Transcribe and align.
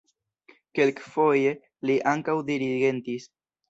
Kelkfoje 0.79 1.53
li 1.91 2.01
ankaŭ 2.17 2.39
dirigentis. 2.53 3.35